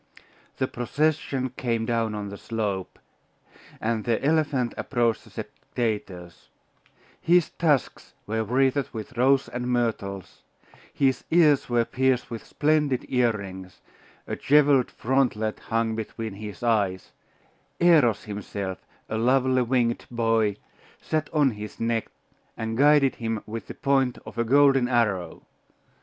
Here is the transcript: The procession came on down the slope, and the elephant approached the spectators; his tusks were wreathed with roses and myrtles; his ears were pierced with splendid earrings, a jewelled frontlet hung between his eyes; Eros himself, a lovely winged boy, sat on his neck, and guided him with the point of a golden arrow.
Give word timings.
The 0.57 0.67
procession 0.67 1.51
came 1.51 1.83
on 1.83 1.85
down 1.85 2.29
the 2.29 2.35
slope, 2.37 2.97
and 3.79 4.03
the 4.03 4.19
elephant 4.25 4.73
approached 4.75 5.25
the 5.25 5.29
spectators; 5.29 6.49
his 7.21 7.51
tusks 7.51 8.15
were 8.25 8.43
wreathed 8.43 8.89
with 8.93 9.15
roses 9.15 9.49
and 9.49 9.67
myrtles; 9.67 10.41
his 10.91 11.23
ears 11.29 11.69
were 11.69 11.85
pierced 11.85 12.31
with 12.31 12.43
splendid 12.43 13.05
earrings, 13.09 13.79
a 14.25 14.35
jewelled 14.35 14.89
frontlet 14.89 15.59
hung 15.59 15.95
between 15.95 16.33
his 16.33 16.63
eyes; 16.63 17.11
Eros 17.79 18.23
himself, 18.23 18.79
a 19.07 19.19
lovely 19.19 19.61
winged 19.61 20.07
boy, 20.09 20.55
sat 20.99 21.29
on 21.31 21.51
his 21.51 21.79
neck, 21.79 22.07
and 22.57 22.75
guided 22.75 23.17
him 23.17 23.43
with 23.45 23.67
the 23.67 23.75
point 23.75 24.17
of 24.25 24.39
a 24.39 24.43
golden 24.43 24.87
arrow. 24.87 25.43